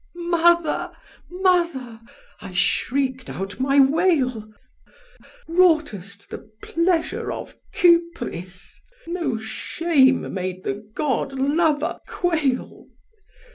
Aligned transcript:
'Mother! 0.15 0.91
mother!' 1.29 2.01
I 2.41 2.53
shrieked 2.53 3.29
out 3.29 3.59
my 3.59 3.79
wail 3.79 4.51
Wroughtest 5.47 6.31
the 6.31 6.49
pleasure 6.63 7.31
of 7.31 7.55
Kypris; 7.71 8.81
no 9.05 9.37
shame 9.37 10.33
made 10.33 10.63
the 10.63 10.89
god 10.95 11.33
lover 11.33 11.99
quail. 12.07 12.87